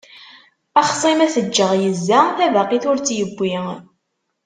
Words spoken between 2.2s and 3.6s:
tabaqit ur tt-yewwi.